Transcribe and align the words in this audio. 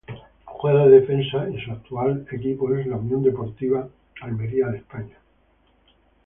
Juega 0.45 0.87
de 0.87 0.99
defensa 0.99 1.47
y 1.53 1.63
su 1.63 1.69
actual 1.69 2.25
equipo 2.31 2.73
es 2.73 2.87
el 2.87 2.93
Unión 2.93 3.21
Deportiva 3.21 3.87
Almería 4.23 4.67
de 4.69 4.77
España. 4.79 5.19